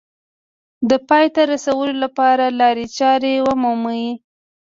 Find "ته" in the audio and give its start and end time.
1.35-1.41